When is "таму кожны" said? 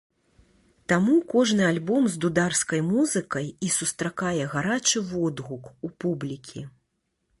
0.93-1.63